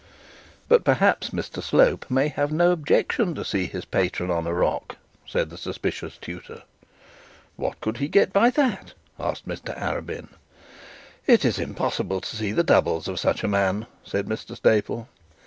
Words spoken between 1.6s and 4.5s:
Slope may have no objection to see his patron on